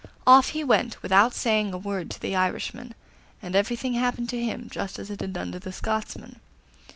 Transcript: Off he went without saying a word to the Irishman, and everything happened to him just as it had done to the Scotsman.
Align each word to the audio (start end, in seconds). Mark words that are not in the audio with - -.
Off 0.25 0.49
he 0.49 0.63
went 0.63 0.99
without 1.03 1.31
saying 1.31 1.71
a 1.71 1.77
word 1.77 2.09
to 2.09 2.19
the 2.19 2.35
Irishman, 2.35 2.95
and 3.39 3.55
everything 3.55 3.93
happened 3.93 4.29
to 4.29 4.43
him 4.43 4.67
just 4.71 4.97
as 4.97 5.11
it 5.11 5.21
had 5.21 5.31
done 5.33 5.51
to 5.51 5.59
the 5.59 5.71
Scotsman. 5.71 6.39